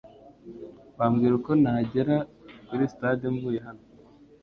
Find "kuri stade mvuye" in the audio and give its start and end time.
2.67-3.59